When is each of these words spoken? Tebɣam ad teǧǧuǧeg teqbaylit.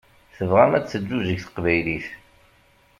Tebɣam 0.35 0.71
ad 0.77 0.85
teǧǧuǧeg 0.85 1.39
teqbaylit. 1.41 2.07